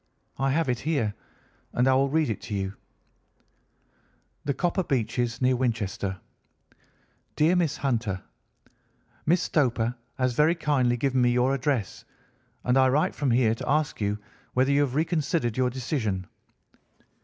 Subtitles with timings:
[0.39, 1.13] I have it here
[1.73, 2.73] and I will read it to you:
[4.45, 6.17] "'The Copper Beeches, near Winchester.
[7.35, 12.03] "'DEAR MISS HUNTER,—Miss Stoper has very kindly given me your address,
[12.63, 14.17] and I write from here to ask you
[14.55, 16.25] whether you have reconsidered your decision.